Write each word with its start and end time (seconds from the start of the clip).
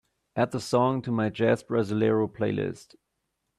Add 0.35 0.49
the 0.49 0.59
song 0.59 1.03
to 1.03 1.11
my 1.11 1.29
jazz 1.29 1.61
brasileiro 1.63 2.27
playlist. 2.27 2.95